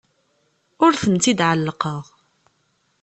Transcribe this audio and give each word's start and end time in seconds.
Ur 0.85 0.93
tent-id-qellɛeɣ. 1.01 2.05